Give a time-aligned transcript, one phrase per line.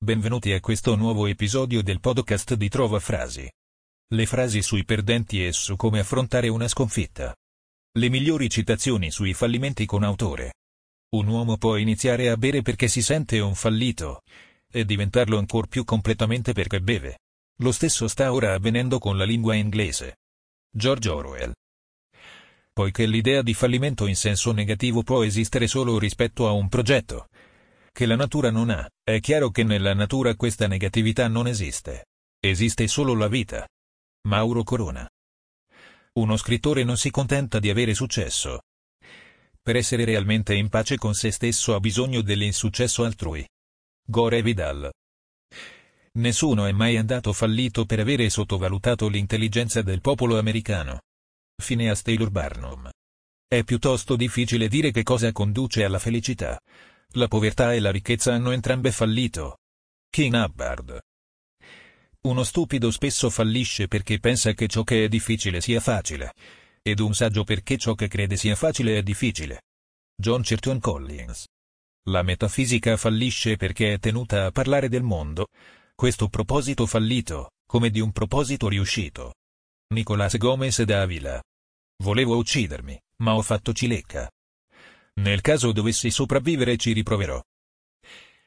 [0.00, 3.50] Benvenuti a questo nuovo episodio del podcast di Trova Frasi.
[4.14, 7.34] Le frasi sui perdenti e su come affrontare una sconfitta.
[7.98, 10.54] Le migliori citazioni sui fallimenti con autore.
[11.16, 14.22] Un uomo può iniziare a bere perché si sente un fallito,
[14.70, 17.18] e diventarlo ancora più completamente perché beve.
[17.56, 20.18] Lo stesso sta ora avvenendo con la lingua inglese.
[20.70, 21.52] George Orwell.
[22.72, 27.26] Poiché l'idea di fallimento in senso negativo può esistere solo rispetto a un progetto,
[27.92, 32.06] che la natura non ha, è chiaro che nella natura questa negatività non esiste.
[32.40, 33.66] Esiste solo la vita.
[34.28, 35.08] Mauro Corona.
[36.14, 38.62] Uno scrittore non si contenta di avere successo.
[39.60, 43.46] Per essere realmente in pace con se stesso ha bisogno dell'insuccesso altrui.
[44.06, 44.90] Gore Vidal.
[46.12, 51.00] Nessuno è mai andato fallito per avere sottovalutato l'intelligenza del popolo americano.
[51.54, 52.88] Phineas Taylor Barnum.
[53.46, 56.58] È piuttosto difficile dire che cosa conduce alla felicità.
[57.14, 59.58] La povertà e la ricchezza hanno entrambe fallito.
[60.10, 61.00] King Hubbard.
[62.20, 66.34] Uno stupido spesso fallisce perché pensa che ciò che è difficile sia facile,
[66.82, 69.62] ed un saggio perché ciò che crede sia facile è difficile.
[70.14, 71.46] John Churton Collins.
[72.10, 75.46] La metafisica fallisce perché è tenuta a parlare del mondo,
[75.94, 79.34] questo proposito fallito, come di un proposito riuscito.
[79.94, 81.42] Nicolás Gomez d'Avila.
[82.02, 84.28] Volevo uccidermi, ma ho fatto cilecca.
[85.18, 87.42] Nel caso dovessi sopravvivere ci riproverò.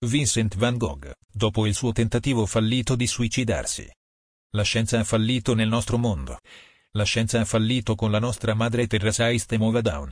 [0.00, 3.90] Vincent van Gogh, dopo il suo tentativo fallito di suicidarsi.
[4.50, 6.38] La scienza ha fallito nel nostro mondo.
[6.92, 10.10] La scienza ha fallito con la nostra madre Teresa Istemova Down.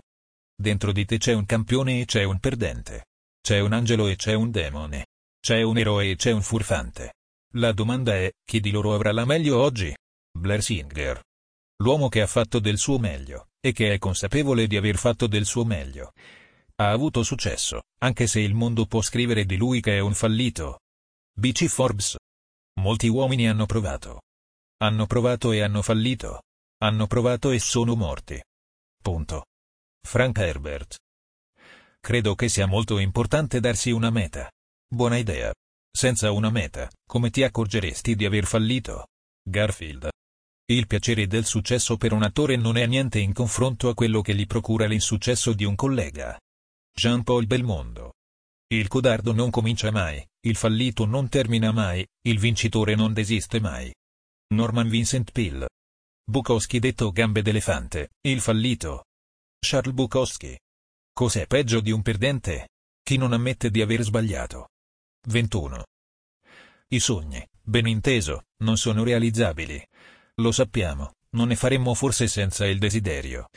[0.56, 3.08] Dentro di te c'è un campione e c'è un perdente.
[3.42, 5.08] C'è un angelo e c'è un demone.
[5.38, 7.16] C'è un eroe e c'è un furfante.
[7.56, 9.94] La domanda è, chi di loro avrà la meglio oggi?
[10.32, 11.22] Blair Singer.
[11.82, 15.44] L'uomo che ha fatto del suo meglio, e che è consapevole di aver fatto del
[15.44, 16.12] suo meglio
[16.78, 20.80] ha avuto successo, anche se il mondo può scrivere di lui che è un fallito.
[21.32, 22.16] BC Forbes.
[22.80, 24.22] Molti uomini hanno provato.
[24.78, 26.42] Hanno provato e hanno fallito.
[26.82, 28.42] Hanno provato e sono morti.
[29.02, 29.46] Punto.
[30.06, 30.96] Frank Herbert.
[31.98, 34.50] Credo che sia molto importante darsi una meta.
[34.86, 35.52] Buona idea.
[35.90, 39.06] Senza una meta, come ti accorgeresti di aver fallito?
[39.42, 40.10] Garfield.
[40.66, 44.34] Il piacere del successo per un attore non è niente in confronto a quello che
[44.34, 46.38] gli procura l'insuccesso di un collega.
[46.98, 48.14] Jean-Paul Belmondo.
[48.72, 53.94] Il codardo non comincia mai, il fallito non termina mai, il vincitore non desiste mai.
[54.54, 55.68] Norman Vincent Peale.
[56.24, 59.04] Bukowski detto gambe d'elefante, il fallito.
[59.58, 60.58] Charles Bukowski.
[61.12, 62.70] Cos'è peggio di un perdente?
[63.02, 64.70] Chi non ammette di aver sbagliato.
[65.28, 65.84] 21.
[66.88, 69.86] I sogni, ben inteso, non sono realizzabili.
[70.36, 73.48] Lo sappiamo, non ne faremmo forse senza il desiderio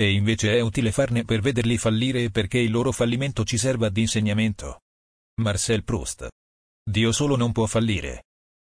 [0.00, 4.02] e invece è utile farne per vederli fallire perché il loro fallimento ci serva di
[4.02, 4.82] insegnamento.
[5.40, 6.28] Marcel Proust.
[6.88, 8.26] Dio solo non può fallire.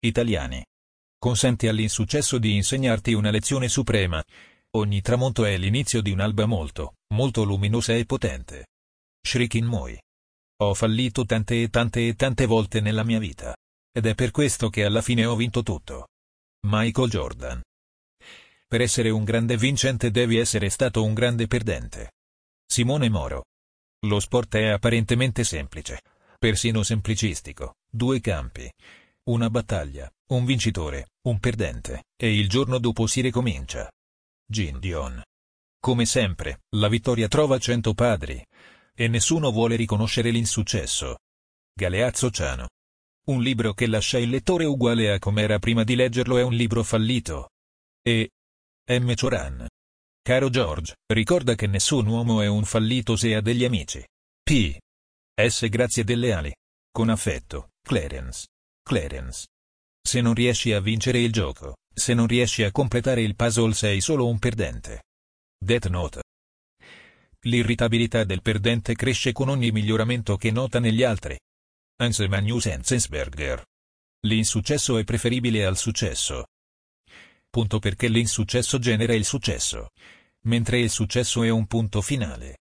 [0.01, 0.65] Italiani.
[1.19, 4.25] Consente all'insuccesso di insegnarti una lezione suprema.
[4.77, 8.69] Ogni tramonto è l'inizio di un'alba molto, molto luminosa e potente.
[9.21, 10.01] Shrikin Moi.
[10.63, 13.55] Ho fallito tante e tante e tante volte nella mia vita.
[13.93, 16.09] Ed è per questo che alla fine ho vinto tutto.
[16.67, 17.61] Michael Jordan.
[18.71, 22.13] Per essere un grande vincente devi essere stato un grande perdente.
[22.65, 23.47] Simone Moro.
[24.07, 26.03] Lo sport è apparentemente semplice,
[26.39, 28.71] persino semplicistico, due campi,
[29.25, 33.91] una battaglia, un vincitore, un perdente, e il giorno dopo si ricomincia.
[34.47, 35.21] Gin Dion.
[35.81, 38.41] Come sempre, la vittoria trova cento padri,
[38.95, 41.19] e nessuno vuole riconoscere l'insuccesso.
[41.75, 42.69] Galeazzo Ciano.
[43.27, 46.85] Un libro che lascia il lettore uguale a com'era prima di leggerlo è un libro
[46.85, 47.49] fallito.
[48.01, 48.31] E,
[48.89, 49.15] M.
[49.15, 49.67] Cioran.
[50.23, 54.05] Caro George, ricorda che nessun uomo è un fallito se ha degli amici.
[54.43, 54.77] P.
[55.35, 55.69] S.
[55.69, 56.55] Grazie delle ali.
[56.91, 58.47] Con affetto, Clarence.
[58.83, 59.47] Clarence.
[60.03, 64.01] Se non riesci a vincere il gioco, se non riesci a completare il puzzle sei
[64.01, 65.05] solo un perdente.
[65.59, 66.23] Death Note.
[67.45, 71.39] L'irritabilità del perdente cresce con ogni miglioramento che nota negli altri.
[71.97, 73.65] Hans Magnus Enzensberger.
[74.27, 76.47] L'insuccesso è preferibile al successo,
[77.51, 79.91] punto perché l'insuccesso genera il successo,
[80.45, 82.59] mentre il successo è un punto finale.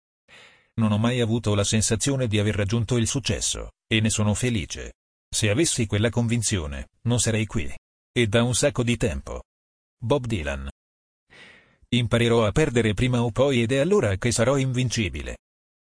[0.76, 4.94] Non ho mai avuto la sensazione di aver raggiunto il successo, e ne sono felice.
[5.34, 7.72] Se avessi quella convinzione, non sarei qui.
[8.12, 9.44] E da un sacco di tempo.
[9.98, 10.70] Bob Dylan.
[11.90, 15.38] Imparerò a perdere prima o poi ed è allora che sarò invincibile.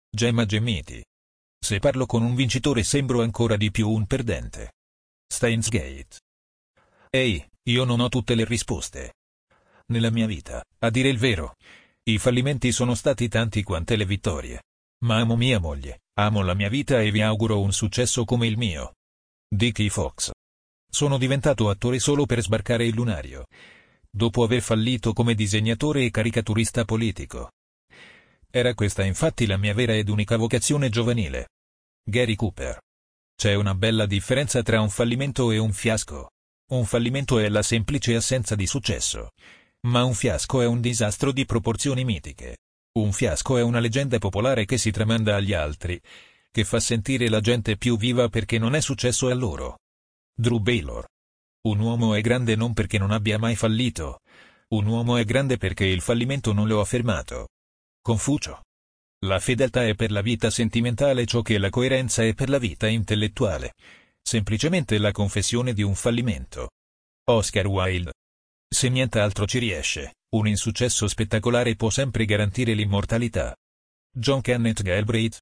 [0.08, 1.02] Gemma Gemiti.
[1.58, 4.72] Se parlo con un vincitore sembro ancora di più un perdente.
[5.26, 6.18] Steins Gate.
[7.10, 9.14] Ehi, io non ho tutte le risposte.
[9.86, 11.56] Nella mia vita, a dire il vero,
[12.04, 14.62] i fallimenti sono stati tanti quante le vittorie.
[15.04, 18.58] Ma amo mia moglie, amo la mia vita e vi auguro un successo come il
[18.58, 18.94] mio.
[19.48, 20.30] Dickie Fox.
[20.90, 23.46] Sono diventato attore solo per sbarcare il lunario.
[24.10, 27.52] Dopo aver fallito come disegnatore e caricaturista politico.
[28.50, 31.50] Era questa infatti la mia vera ed unica vocazione giovanile.
[32.02, 32.80] Gary Cooper.
[33.36, 36.30] C'è una bella differenza tra un fallimento e un fiasco.
[36.70, 39.30] Un fallimento è la semplice assenza di successo.
[39.86, 42.58] Ma un fiasco è un disastro di proporzioni mitiche.
[42.92, 46.00] Un fiasco è una leggenda popolare che si tramanda agli altri,
[46.48, 49.78] che fa sentire la gente più viva perché non è successo a loro.
[50.32, 51.06] Drew Baylor.
[51.62, 54.20] Un uomo è grande non perché non abbia mai fallito.
[54.68, 57.48] Un uomo è grande perché il fallimento non lo ha fermato.
[58.00, 58.62] Confucio.
[59.26, 62.86] La fedeltà è per la vita sentimentale ciò che la coerenza è per la vita
[62.86, 63.74] intellettuale.
[64.22, 66.70] Semplicemente la confessione di un fallimento.
[67.28, 68.12] Oscar Wilde.
[68.72, 73.54] Se nient'altro ci riesce, un insuccesso spettacolare può sempre garantire l'immortalità.
[74.12, 75.38] John Kenneth Galbraith.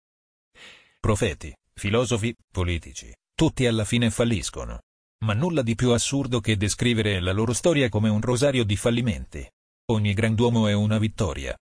[1.01, 4.81] Profeti, filosofi, politici, tutti alla fine falliscono.
[5.25, 9.47] Ma nulla di più assurdo che descrivere la loro storia come un rosario di fallimenti.
[9.91, 11.57] Ogni grand'uomo è una vittoria.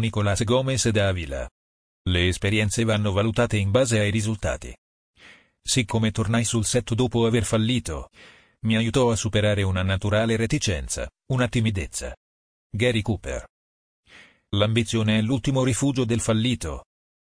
[0.00, 1.48] Nicolás Gómez d'Avila.
[2.08, 4.74] Le esperienze vanno valutate in base ai risultati.
[5.68, 8.08] Siccome tornai sul set dopo aver fallito,
[8.60, 12.16] mi aiutò a superare una naturale reticenza, una timidezza.
[12.74, 13.44] Gary Cooper.
[14.54, 16.86] L'ambizione è l'ultimo rifugio del fallito.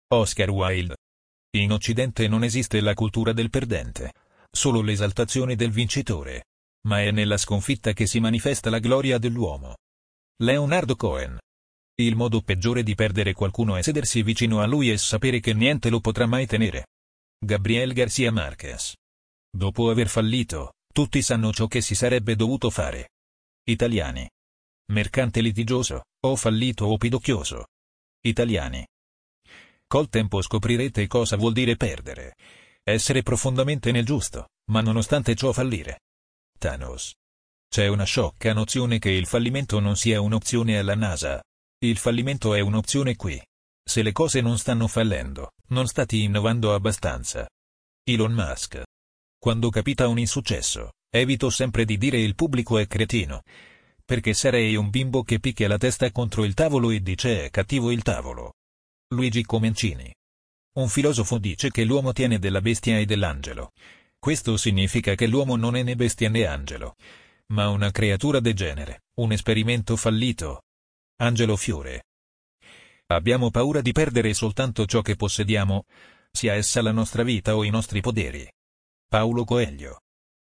[0.09, 0.99] Oscar Wilde.
[1.57, 4.13] In Occidente non esiste la cultura del perdente,
[4.51, 6.45] solo l'esaltazione del vincitore.
[6.89, 9.77] Ma è nella sconfitta che si manifesta la gloria dell'uomo.
[10.43, 11.39] Leonardo Cohen.
[11.95, 15.89] Il modo peggiore di perdere qualcuno è sedersi vicino a lui e sapere che niente
[15.89, 16.85] lo potrà mai tenere.
[17.39, 18.95] Gabriel Garcia Marquez.
[19.55, 23.11] Dopo aver fallito, tutti sanno ciò che si sarebbe dovuto fare.
[23.65, 24.29] Italiani.
[24.93, 27.67] Mercante litigioso, o fallito o pidocchioso.
[28.23, 28.87] Italiani.
[29.87, 32.37] Col tempo scoprirete cosa vuol dire perdere.
[32.83, 36.01] Essere profondamente nel giusto, ma nonostante ciò fallire.
[36.59, 37.13] Thanos.
[37.69, 41.43] C'è una sciocca nozione che il fallimento non sia un'opzione alla NASA.
[41.85, 43.39] Il fallimento è un'opzione qui.
[43.89, 47.49] Se le cose non stanno fallendo, non stati innovando abbastanza.
[48.03, 48.83] Elon Musk.
[49.39, 53.43] Quando capita un insuccesso, evito sempre di dire il pubblico è cretino.
[54.05, 57.93] Perché sarei un bimbo che picchia la testa contro il tavolo e dice è cattivo
[57.93, 58.55] il tavolo.
[59.15, 60.13] Luigi Comencini.
[60.79, 63.71] Un filosofo dice che l'uomo tiene della bestia e dell'angelo.
[64.19, 66.97] Questo significa che l'uomo non è né bestia né angelo,
[67.53, 70.63] ma una creatura degenere, un esperimento fallito.
[71.19, 72.03] Angelo Fiore.
[73.09, 75.85] Abbiamo paura di perdere soltanto ciò che possediamo,
[76.31, 78.51] sia essa la nostra vita o i nostri poderi.
[79.09, 80.01] Paolo Coelho.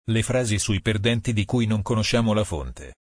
[0.07, 2.95] Le frasi sui perdenti di cui non conosciamo la fonte.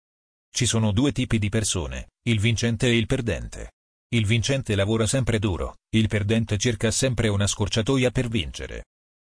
[0.49, 3.73] Ci sono due tipi di persone, il vincente e il perdente.
[4.13, 8.85] Il vincente lavora sempre duro, il perdente cerca sempre una scorciatoia per vincere.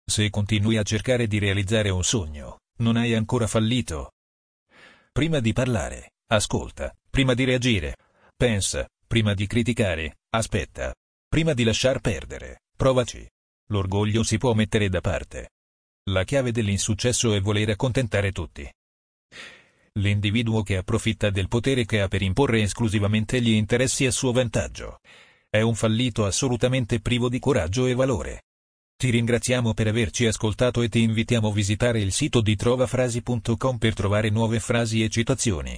[0.05, 4.13] Se continui a cercare di realizzare un sogno, non hai ancora fallito.
[5.13, 7.97] Prima di parlare, ascolta, prima di reagire,
[8.37, 10.95] pensa, prima di criticare, aspetta,
[11.27, 13.29] prima di lasciar perdere, provaci.
[13.73, 15.49] L'orgoglio si può mettere da parte.
[16.11, 18.71] La chiave dell'insuccesso è voler accontentare tutti.
[19.95, 25.01] L'individuo che approfitta del potere che ha per imporre esclusivamente gli interessi a suo vantaggio.
[25.49, 28.45] È un fallito assolutamente privo di coraggio e valore.
[28.97, 33.93] Ti ringraziamo per averci ascoltato e ti invitiamo a visitare il sito di trovafrasi.com per
[33.93, 35.76] trovare nuove frasi e citazioni.